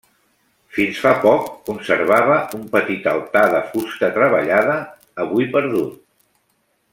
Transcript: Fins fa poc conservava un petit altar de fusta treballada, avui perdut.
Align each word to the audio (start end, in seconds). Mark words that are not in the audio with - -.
Fins 0.77 1.01
fa 1.01 1.09
poc 1.25 1.51
conservava 1.67 2.37
un 2.59 2.63
petit 2.71 3.05
altar 3.13 3.45
de 3.57 3.61
fusta 3.75 4.11
treballada, 4.19 4.79
avui 5.27 5.49
perdut. 5.57 6.03